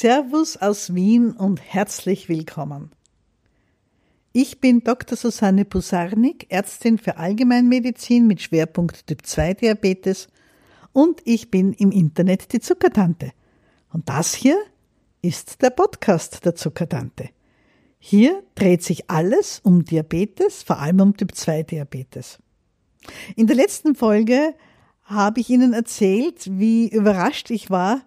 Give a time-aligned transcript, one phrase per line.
[0.00, 2.90] Servus aus Wien und herzlich willkommen.
[4.32, 5.14] Ich bin Dr.
[5.14, 10.28] Susanne Pusarnik, Ärztin für Allgemeinmedizin mit Schwerpunkt Typ 2 Diabetes
[10.94, 13.32] und ich bin im Internet die Zuckertante.
[13.92, 14.56] Und das hier
[15.20, 17.28] ist der Podcast der Zuckertante.
[17.98, 22.38] Hier dreht sich alles um Diabetes, vor allem um Typ 2 Diabetes.
[23.36, 24.54] In der letzten Folge
[25.02, 28.00] habe ich Ihnen erzählt, wie überrascht ich war,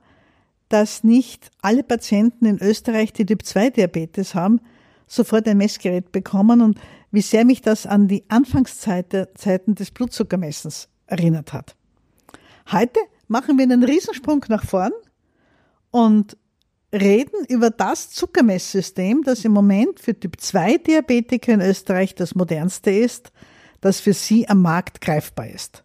[0.70, 4.59] dass nicht alle Patienten in Österreich, die Typ-2-Diabetes haben,
[5.08, 6.80] sofort ein Messgerät bekommen und
[7.12, 11.76] wie sehr mich das an die Anfangszeiten des Blutzuckermessens erinnert hat.
[12.71, 14.94] Heute machen wir einen Riesensprung nach vorn
[15.91, 16.38] und
[16.93, 23.32] reden über das Zuckermesssystem, das im Moment für Typ-2-Diabetiker in Österreich das modernste ist,
[23.82, 25.84] das für sie am Markt greifbar ist.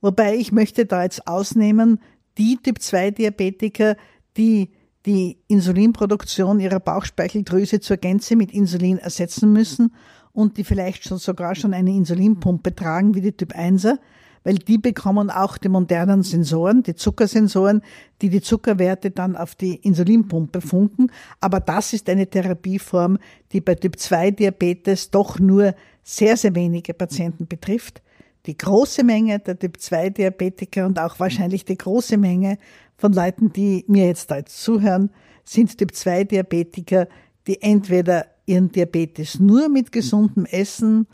[0.00, 2.00] Wobei ich möchte da jetzt ausnehmen,
[2.38, 3.96] die Typ-2-Diabetiker,
[4.36, 4.70] die
[5.06, 9.92] die Insulinproduktion ihrer Bauchspeicheldrüse zur Gänze mit Insulin ersetzen müssen
[10.32, 13.98] und die vielleicht schon sogar schon eine Insulinpumpe tragen wie die Typ 1er,
[14.44, 17.82] weil die bekommen auch die modernen Sensoren, die Zuckersensoren,
[18.22, 21.10] die die Zuckerwerte dann auf die Insulinpumpe funken.
[21.40, 23.18] Aber das ist eine Therapieform,
[23.52, 28.02] die bei Typ 2 Diabetes doch nur sehr, sehr wenige Patienten betrifft
[28.46, 32.58] die große Menge der Typ-2-Diabetiker und auch wahrscheinlich die große Menge
[32.96, 35.10] von Leuten, die mir jetzt da jetzt zuhören,
[35.44, 37.08] sind Typ-2-Diabetiker,
[37.46, 41.06] die entweder ihren Diabetes nur mit gesundem Essen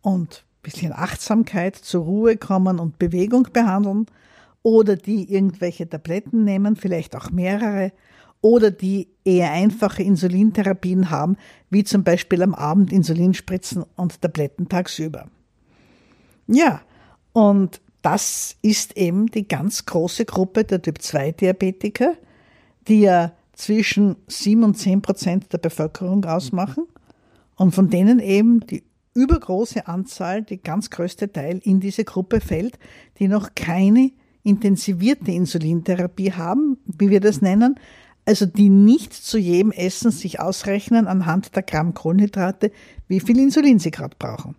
[0.00, 4.06] und bisschen Achtsamkeit zur Ruhe kommen und Bewegung behandeln
[4.62, 7.92] oder die irgendwelche Tabletten nehmen, vielleicht auch mehrere,
[8.42, 11.36] oder die eher einfache Insulintherapien haben,
[11.68, 15.26] wie zum Beispiel am Abend Insulinspritzen und Tabletten tagsüber.
[16.52, 16.80] Ja,
[17.32, 22.14] und das ist eben die ganz große Gruppe der Typ-2-Diabetiker,
[22.88, 26.86] die ja zwischen 7 und 10 Prozent der Bevölkerung ausmachen
[27.56, 28.82] und von denen eben die
[29.14, 32.78] übergroße Anzahl, die ganz größte Teil in diese Gruppe fällt,
[33.18, 34.10] die noch keine
[34.42, 37.76] intensivierte Insulintherapie haben, wie wir das nennen,
[38.24, 42.72] also die nicht zu jedem Essen sich ausrechnen anhand der Gramm Kohlenhydrate,
[43.06, 44.56] wie viel Insulin sie gerade brauchen.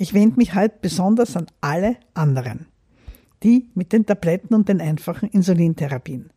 [0.00, 2.66] Ich wende mich halt besonders an alle anderen,
[3.42, 6.30] die mit den Tabletten und den einfachen Insulintherapien.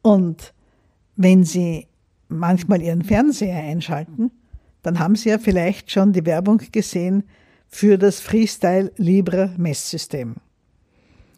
[0.00, 0.54] Und
[1.14, 1.86] wenn Sie
[2.28, 4.30] manchmal Ihren Fernseher einschalten,
[4.82, 7.24] dann haben Sie ja vielleicht schon die Werbung gesehen
[7.68, 10.36] für das Freestyle Libre Messsystem.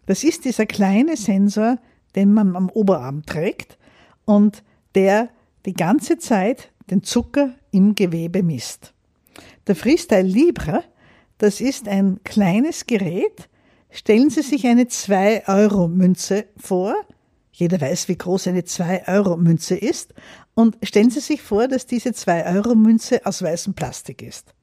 [0.06, 1.78] Das ist dieser kleine Sensor,
[2.14, 3.76] den man am Oberarm trägt
[4.24, 4.62] und
[4.94, 5.30] der
[5.66, 8.94] die ganze Zeit den Zucker im Gewebe misst.
[9.66, 10.84] Der Freestyle Libre
[11.38, 13.48] das ist ein kleines Gerät.
[13.90, 16.94] Stellen Sie sich eine 2-Euro-Münze vor.
[17.52, 20.14] Jeder weiß, wie groß eine 2-Euro-Münze ist.
[20.54, 24.54] Und stellen Sie sich vor, dass diese 2-Euro-Münze aus weißem Plastik ist.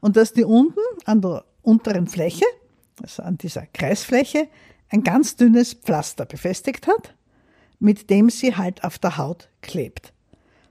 [0.00, 2.46] Und dass die unten an der unteren Fläche,
[3.02, 4.48] also an dieser Kreisfläche,
[4.90, 7.14] ein ganz dünnes Pflaster befestigt hat,
[7.78, 10.12] mit dem sie halt auf der Haut klebt.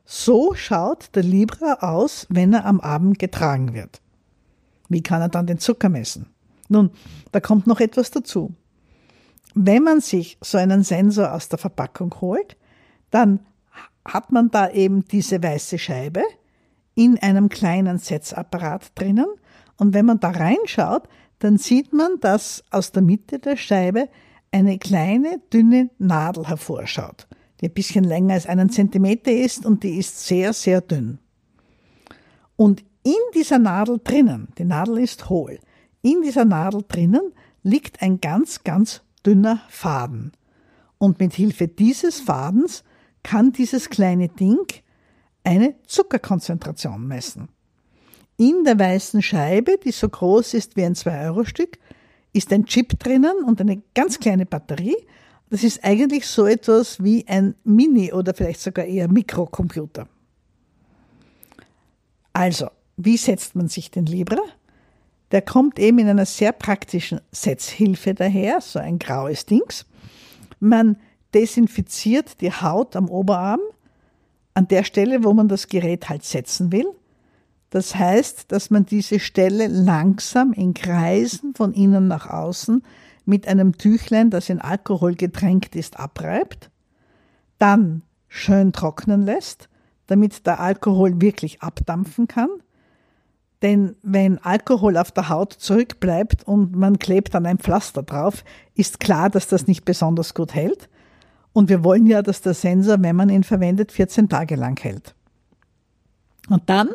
[0.05, 4.01] So schaut der Libra aus, wenn er am Abend getragen wird.
[4.93, 6.27] Wie kann er dann den Zucker messen?
[6.69, 6.91] Nun,
[7.31, 8.53] da kommt noch etwas dazu.
[9.55, 12.57] Wenn man sich so einen Sensor aus der Verpackung holt,
[13.11, 13.41] dann
[14.05, 16.23] hat man da eben diese weiße Scheibe
[16.95, 19.27] in einem kleinen Setzapparat drinnen.
[19.77, 21.07] Und wenn man da reinschaut,
[21.39, 24.09] dann sieht man, dass aus der Mitte der Scheibe
[24.51, 27.27] eine kleine, dünne Nadel hervorschaut,
[27.59, 31.19] die ein bisschen länger als einen Zentimeter ist und die ist sehr, sehr dünn.
[32.55, 35.59] Und in dieser Nadel drinnen, die Nadel ist hohl,
[36.01, 37.33] in dieser Nadel drinnen
[37.63, 40.33] liegt ein ganz, ganz dünner Faden.
[40.97, 42.83] Und mit Hilfe dieses Fadens
[43.23, 44.65] kann dieses kleine Ding
[45.43, 47.49] eine Zuckerkonzentration messen.
[48.37, 51.77] In der weißen Scheibe, die so groß ist wie ein 2-Euro-Stück,
[52.33, 54.95] ist ein Chip drinnen und eine ganz kleine Batterie.
[55.49, 60.07] Das ist eigentlich so etwas wie ein Mini- oder vielleicht sogar eher Mikrocomputer.
[62.33, 64.41] Also, wie setzt man sich den Libra?
[65.31, 69.85] Der kommt eben in einer sehr praktischen Setzhilfe daher, so ein graues Dings.
[70.59, 70.97] Man
[71.33, 73.61] desinfiziert die Haut am Oberarm
[74.53, 76.85] an der Stelle, wo man das Gerät halt setzen will.
[77.71, 82.83] Das heißt, dass man diese Stelle langsam in Kreisen von innen nach außen
[83.25, 86.69] mit einem Tüchlein, das in Alkohol getränkt ist, abreibt,
[87.57, 89.69] dann schön trocknen lässt,
[90.05, 92.49] damit der Alkohol wirklich abdampfen kann
[93.63, 98.43] denn wenn Alkohol auf der Haut zurückbleibt und man klebt dann ein Pflaster drauf,
[98.75, 100.89] ist klar, dass das nicht besonders gut hält.
[101.53, 105.15] Und wir wollen ja, dass der Sensor, wenn man ihn verwendet, 14 Tage lang hält.
[106.49, 106.89] Und dann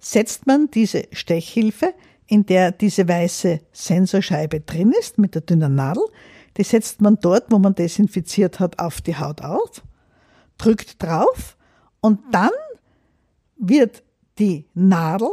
[0.00, 1.92] setzt man diese Stechhilfe,
[2.26, 6.04] in der diese weiße Sensorscheibe drin ist, mit der dünnen Nadel,
[6.56, 9.82] die setzt man dort, wo man desinfiziert hat, auf die Haut auf,
[10.56, 11.56] drückt drauf
[12.00, 12.50] und dann
[13.58, 14.02] wird
[14.38, 15.28] die Nadel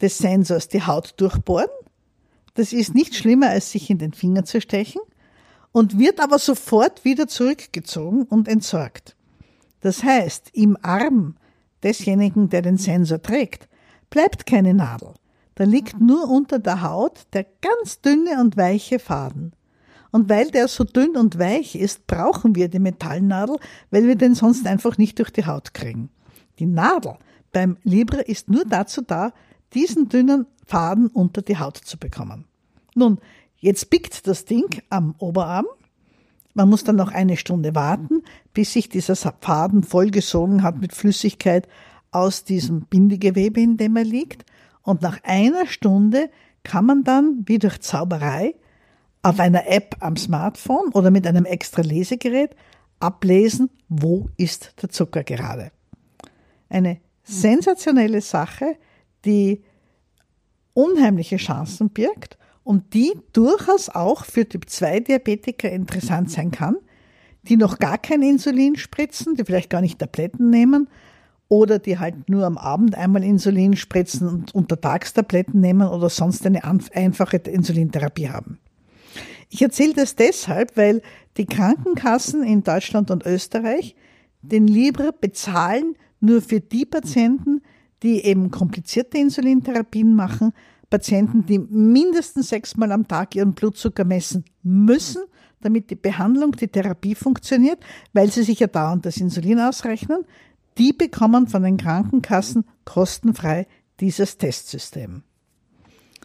[0.00, 1.68] des Sensors die Haut durchbohren.
[2.54, 5.00] Das ist nicht schlimmer, als sich in den Finger zu stechen
[5.72, 9.16] und wird aber sofort wieder zurückgezogen und entsorgt.
[9.80, 11.36] Das heißt, im Arm
[11.82, 13.68] desjenigen, der den Sensor trägt,
[14.10, 15.14] bleibt keine Nadel.
[15.54, 19.52] Da liegt nur unter der Haut der ganz dünne und weiche Faden.
[20.10, 23.58] Und weil der so dünn und weich ist, brauchen wir die Metallnadel,
[23.90, 26.10] weil wir den sonst einfach nicht durch die Haut kriegen.
[26.58, 27.16] Die Nadel
[27.52, 29.32] beim Libre ist nur dazu da,
[29.74, 32.46] diesen dünnen Faden unter die Haut zu bekommen.
[32.94, 33.18] Nun,
[33.56, 35.66] jetzt biegt das Ding am Oberarm.
[36.54, 38.22] Man muss dann noch eine Stunde warten,
[38.52, 41.68] bis sich dieser Faden vollgesogen hat mit Flüssigkeit
[42.10, 44.44] aus diesem Bindegewebe, in dem er liegt.
[44.82, 46.30] Und nach einer Stunde
[46.62, 48.54] kann man dann, wie durch Zauberei,
[49.22, 52.56] auf einer App am Smartphone oder mit einem extra Lesegerät
[53.00, 55.72] ablesen, wo ist der Zucker gerade.
[56.68, 58.76] Eine sensationelle Sache,
[59.24, 59.62] die
[60.74, 66.76] unheimliche Chancen birgt und die durchaus auch für Typ-2-Diabetiker interessant sein kann,
[67.42, 70.88] die noch gar kein Insulin spritzen, die vielleicht gar nicht Tabletten nehmen
[71.48, 76.46] oder die halt nur am Abend einmal Insulin spritzen und untertags Tabletten nehmen oder sonst
[76.46, 78.58] eine einfache Insulintherapie haben.
[79.48, 81.02] Ich erzähle das deshalb, weil
[81.36, 83.96] die Krankenkassen in Deutschland und Österreich
[84.42, 87.62] den Libre bezahlen nur für die Patienten,
[88.02, 90.52] die eben komplizierte Insulintherapien machen,
[90.88, 95.22] Patienten, die mindestens sechsmal am Tag ihren Blutzucker messen müssen,
[95.60, 97.78] damit die Behandlung, die Therapie funktioniert,
[98.12, 100.24] weil sie sich ja dauernd das Insulin ausrechnen,
[100.78, 103.66] die bekommen von den Krankenkassen kostenfrei
[104.00, 105.22] dieses Testsystem.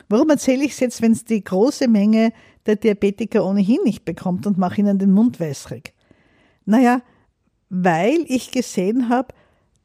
[0.08, 2.32] Warum erzähle ich es jetzt, wenn es die große Menge
[2.66, 5.94] der Diabetiker ohnehin nicht bekommt und mache ihnen den Mund wässrig?
[6.66, 7.02] Naja,
[7.70, 9.34] weil ich gesehen habe,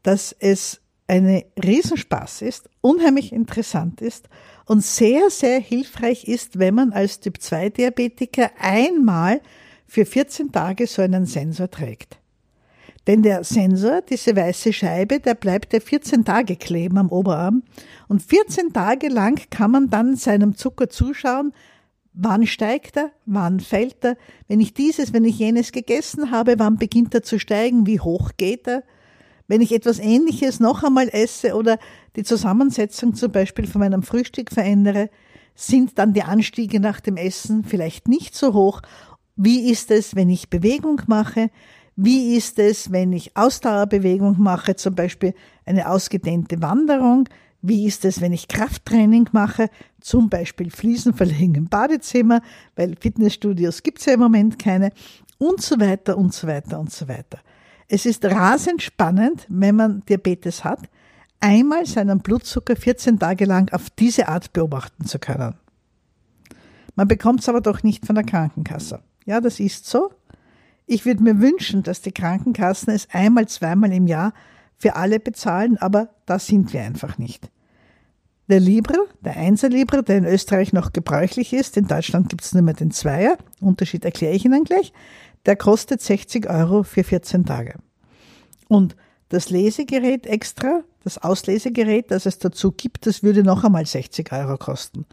[0.02, 0.79] dass es
[1.10, 4.28] eine Riesenspaß ist, unheimlich interessant ist
[4.64, 9.40] und sehr, sehr hilfreich ist, wenn man als Typ-2-Diabetiker einmal
[9.88, 12.20] für 14 Tage so einen Sensor trägt.
[13.08, 17.64] Denn der Sensor, diese weiße Scheibe, der bleibt ja 14 Tage kleben am Oberarm
[18.06, 21.52] und 14 Tage lang kann man dann seinem Zucker zuschauen,
[22.12, 24.16] wann steigt er, wann fällt er,
[24.46, 28.30] wenn ich dieses, wenn ich jenes gegessen habe, wann beginnt er zu steigen, wie hoch
[28.36, 28.84] geht er,
[29.50, 31.80] wenn ich etwas Ähnliches noch einmal esse oder
[32.14, 35.10] die Zusammensetzung zum Beispiel von meinem Frühstück verändere,
[35.56, 38.80] sind dann die Anstiege nach dem Essen vielleicht nicht so hoch.
[39.34, 41.50] Wie ist es, wenn ich Bewegung mache?
[41.96, 45.34] Wie ist es, wenn ich Ausdauerbewegung mache, zum Beispiel
[45.66, 47.28] eine ausgedehnte Wanderung?
[47.60, 49.68] Wie ist es, wenn ich Krafttraining mache,
[50.00, 52.40] zum Beispiel Fliesen verlegen im Badezimmer,
[52.76, 54.92] weil Fitnessstudios gibt es ja im Moment keine
[55.38, 57.40] und so weiter und so weiter und so weiter.
[57.92, 60.88] Es ist rasend spannend, wenn man Diabetes hat,
[61.40, 65.54] einmal seinen Blutzucker 14 Tage lang auf diese Art beobachten zu können.
[66.94, 69.00] Man bekommt es aber doch nicht von der Krankenkasse.
[69.26, 70.12] Ja, das ist so.
[70.86, 74.34] Ich würde mir wünschen, dass die Krankenkassen es einmal, zweimal im Jahr
[74.76, 77.50] für alle bezahlen, aber da sind wir einfach nicht.
[78.46, 82.52] Der Libre, der Einser Libre, der in Österreich noch gebräuchlich ist, in Deutschland gibt es
[82.54, 84.92] nur mehr den Zweier, Unterschied erkläre ich Ihnen gleich,
[85.46, 87.76] der kostet 60 Euro für 14 Tage.
[88.68, 88.96] Und
[89.30, 94.58] das Lesegerät extra, das Auslesegerät, das es dazu gibt, das würde noch einmal 60 Euro
[94.58, 95.06] kosten.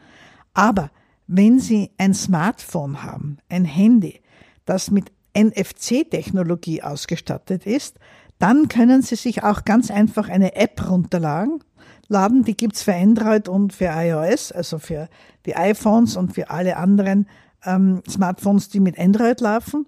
[0.54, 0.92] Aber
[1.28, 4.22] wenn Sie ein Smartphone haben, ein Handy,
[4.66, 8.00] das mit NFC-Technologie ausgestattet ist,
[8.40, 11.64] dann können Sie sich auch ganz einfach eine App runterladen.
[12.08, 15.10] Laden, die gibt's für Android und für iOS, also für
[15.46, 17.28] die iPhones und für alle anderen
[17.66, 19.86] ähm, Smartphones, die mit Android laufen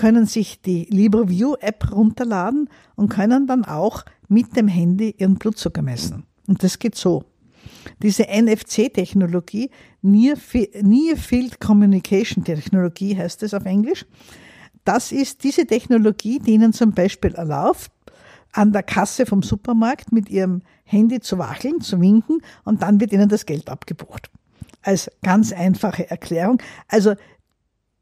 [0.00, 6.24] können sich die LibreView-App runterladen und können dann auch mit dem Handy ihren Blutzucker messen.
[6.46, 7.24] Und das geht so.
[8.02, 14.06] Diese NFC-Technologie, Near Field Communication Technologie heißt es auf Englisch,
[14.84, 17.90] das ist diese Technologie, die Ihnen zum Beispiel erlaubt,
[18.52, 23.12] an der Kasse vom Supermarkt mit Ihrem Handy zu wackeln, zu winken und dann wird
[23.12, 24.30] Ihnen das Geld abgebucht.
[24.80, 26.62] Als ganz einfache Erklärung.
[26.88, 27.16] Also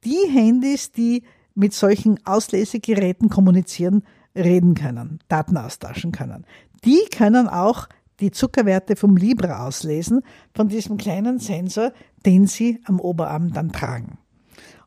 [0.05, 1.25] die Handys, die
[1.59, 6.47] mit solchen Auslesegeräten kommunizieren, reden können, Daten austauschen können.
[6.85, 7.89] Die können auch
[8.21, 10.23] die Zuckerwerte vom Libra auslesen,
[10.55, 11.93] von diesem kleinen Sensor,
[12.25, 14.19] den sie am Oberarm dann tragen.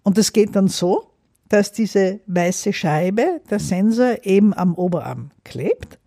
[0.03, 1.11] Und es geht dann so,
[1.49, 5.99] dass diese weiße Scheibe, der Sensor, eben am Oberarm klebt.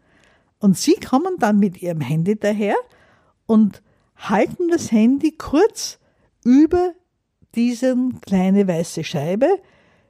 [0.58, 2.76] Und Sie kommen dann mit Ihrem Handy daher
[3.44, 3.82] und
[4.16, 5.98] halten das Handy kurz
[6.42, 6.94] über
[7.54, 9.58] diese kleine weiße Scheibe,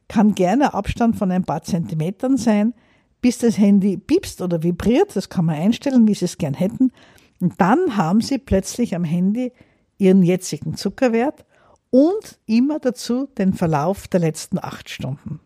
[0.08, 2.74] kann gerne Abstand von ein paar Zentimetern sein,
[3.20, 6.92] bis das Handy piepst oder vibriert, das kann man einstellen, wie Sie es gern hätten.
[7.40, 9.52] Und dann haben Sie plötzlich am Handy
[9.96, 11.44] Ihren jetzigen Zuckerwert
[11.90, 15.40] und immer dazu den Verlauf der letzten acht Stunden.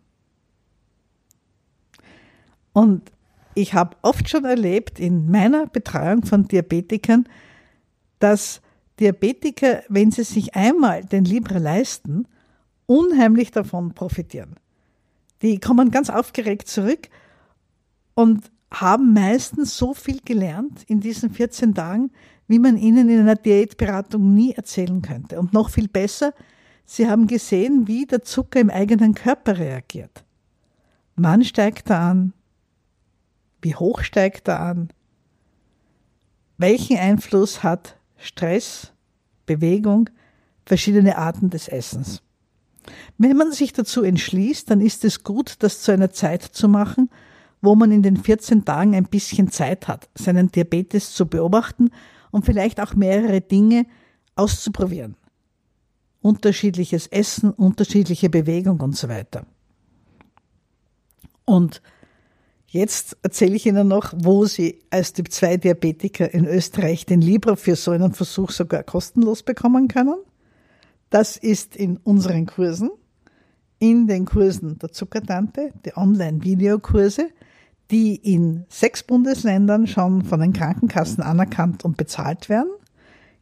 [2.73, 3.12] Und
[3.55, 7.29] ich habe oft schon erlebt in meiner Betreuung von Diabetikern,
[8.19, 8.61] dass
[9.00, 12.27] Diabetiker, wenn sie sich einmal den Libre leisten,
[12.88, 14.57] unheimlich davon profitieren.
[15.42, 17.09] Die kommen ganz aufgeregt zurück
[18.14, 22.11] und haben meistens so viel gelernt in diesen 14 Tagen,
[22.49, 25.38] wie man ihnen in einer Diätberatung nie erzählen könnte.
[25.38, 26.35] Und noch viel besser,
[26.85, 30.25] sie haben gesehen, wie der Zucker im eigenen Körper reagiert.
[31.14, 32.33] Wann steigt er an?
[33.61, 34.88] Wie hoch steigt er an?
[36.57, 38.92] Welchen Einfluss hat Stress,
[39.47, 40.11] Bewegung,
[40.64, 42.23] verschiedene Arten des Essens.
[43.16, 47.11] Wenn man sich dazu entschließt, dann ist es gut, das zu einer Zeit zu machen,
[47.61, 51.90] wo man in den 14 Tagen ein bisschen Zeit hat, seinen Diabetes zu beobachten
[52.30, 53.87] und vielleicht auch mehrere Dinge
[54.37, 55.16] auszuprobieren.
[56.21, 59.47] Unterschiedliches Essen, unterschiedliche Bewegung und so weiter.
[61.45, 61.83] Und
[62.71, 67.92] Jetzt erzähle ich Ihnen noch, wo Sie als Typ-2-Diabetiker in Österreich den Libra für so
[67.92, 70.16] einen Versuch sogar kostenlos bekommen können.
[71.11, 72.91] Das ist in unseren Kursen,
[73.79, 77.31] in den Kursen der Zuckertante, die Online-Videokurse,
[77.91, 82.71] die in sechs Bundesländern schon von den Krankenkassen anerkannt und bezahlt werden.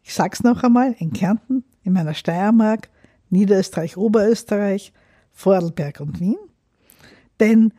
[0.02, 2.90] Ich sage es noch einmal, in Kärnten, in meiner Steiermark,
[3.30, 4.92] Niederösterreich, Oberösterreich,
[5.32, 6.38] Vorarlberg und Wien.
[7.40, 7.72] Denn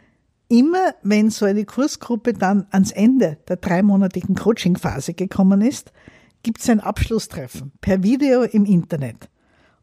[0.50, 5.91] Immer wenn so eine Kursgruppe dann ans Ende der dreimonatigen Coachingphase gekommen ist,
[6.41, 9.29] gibt es ein Abschlusstreffen per Video im Internet.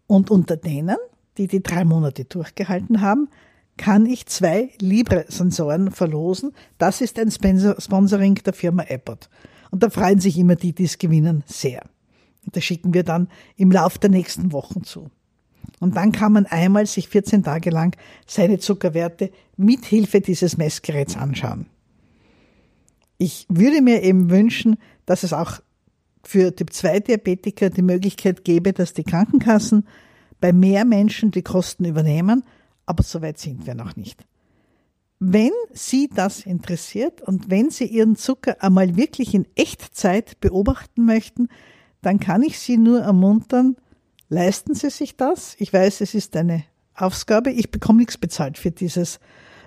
[0.06, 0.96] Und unter denen,
[1.38, 3.28] die die drei Monate durchgehalten haben,
[3.76, 6.52] kann ich zwei Libre-Sensoren verlosen.
[6.78, 9.28] Das ist ein Sponsoring der Firma Abbott.
[9.70, 11.82] Und da freuen sich immer die, die es gewinnen, sehr.
[12.44, 15.10] Und das schicken wir dann im Lauf der nächsten Wochen zu.
[15.80, 17.96] Und dann kann man einmal sich 14 Tage lang
[18.26, 21.66] seine Zuckerwerte mit Hilfe dieses Messgeräts anschauen.
[23.18, 25.60] Ich würde mir eben wünschen, dass es auch
[26.26, 29.86] für Typ-2-Diabetiker die Möglichkeit gäbe, dass die Krankenkassen
[30.40, 32.44] bei mehr Menschen die Kosten übernehmen,
[32.86, 34.24] aber so weit sind wir noch nicht.
[35.20, 41.48] Wenn Sie das interessiert und wenn Sie Ihren Zucker einmal wirklich in Echtzeit beobachten möchten,
[42.02, 43.76] dann kann ich Sie nur ermuntern,
[44.28, 45.54] Leisten Sie sich das?
[45.58, 46.64] Ich weiß, es ist eine
[46.94, 47.50] Aufgabe.
[47.50, 49.20] Ich bekomme nichts bezahlt für dieses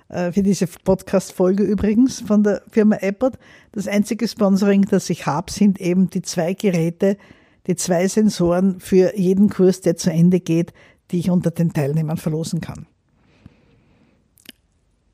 [0.10, 3.34] für diese Podcast-Folge übrigens von der Firma Abbott.
[3.74, 7.18] Das einzige Sponsoring, das ich habe, sind eben die zwei Geräte,
[7.68, 10.74] die zwei Sensoren für jeden Kurs, der zu Ende geht,
[11.12, 12.88] die ich unter den Teilnehmern verlosen kann.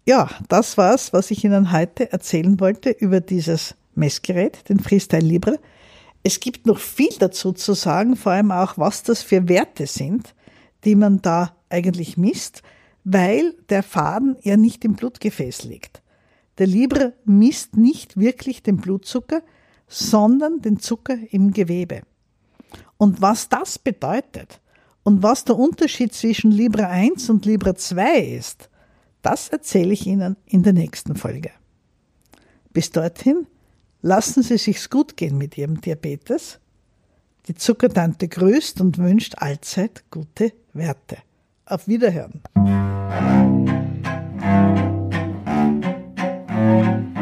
[0.06, 5.60] Ja, das war's, was ich Ihnen heute erzählen wollte über dieses Messgerät, den Freestyle Libre.
[6.24, 10.36] Es gibt noch viel dazu zu sagen, vor allem auch, was das für Werte sind,
[10.84, 12.64] die man da eigentlich misst,
[13.04, 16.02] weil der Faden ja nicht im Blutgefäß liegt.
[16.58, 19.42] Der Libre misst nicht wirklich den Blutzucker,
[19.88, 22.02] sondern den Zucker im Gewebe.
[22.98, 24.62] Und was das bedeutet
[25.04, 28.70] und was der Unterschied zwischen Libre 1 und Libre 2 ist,
[29.22, 31.52] das erzähle ich Ihnen in der nächsten Folge.
[32.72, 33.48] Bis dorthin
[34.06, 36.60] Lassen Sie sich's gut gehen mit Ihrem Diabetes.
[37.48, 41.20] Die Zuckertante grüßt und wünscht allzeit gute Werte.
[41.66, 42.42] Auf Wiederhören.
[43.14, 43.46] Thank
[47.06, 47.13] you.